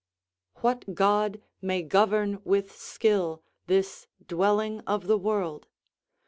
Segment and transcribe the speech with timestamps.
[0.61, 5.67] ["What god may govern with skill this dwelling of the world?